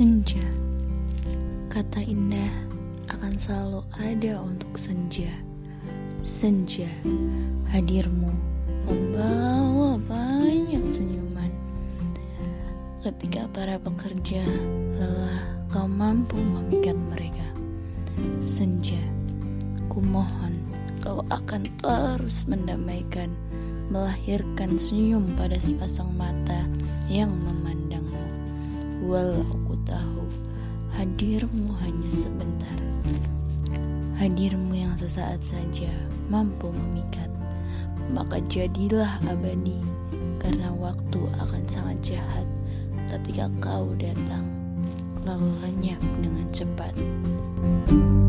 [0.00, 0.40] Senja.
[1.68, 2.48] Kata indah
[3.12, 5.28] akan selalu ada untuk senja.
[6.24, 6.88] Senja
[7.68, 8.32] Hadirmu
[8.88, 11.52] membawa banyak senyuman.
[13.04, 14.40] Ketika para pekerja
[14.96, 17.44] lelah kau mampu memikat mereka.
[18.40, 19.04] Senja
[19.92, 20.64] Kumohon
[21.04, 23.36] kau akan terus mendamaikan
[23.92, 26.64] Melahirkan senyum pada sepasang mata
[27.12, 27.59] yang memandangmu
[29.10, 30.22] Walau ku tahu.
[30.94, 32.78] Hadirmu hanya sebentar.
[34.14, 35.90] Hadirmu yang sesaat saja
[36.30, 37.26] mampu memikat
[38.12, 39.80] Maka jadilah abadi
[40.38, 42.46] Karena waktu akan sangat jahat
[43.10, 44.46] Ketika kau datang.
[45.26, 46.94] Lalu lenyap dengan cepat.
[47.60, 48.19] thank you